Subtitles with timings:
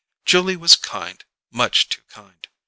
[0.25, 2.47] Julia was kind, much too kind!